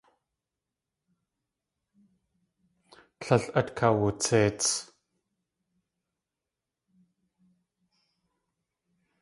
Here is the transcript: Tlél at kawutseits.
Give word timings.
Tlél 3.19 3.43
at 3.59 3.69
kawutseits. 3.77 4.69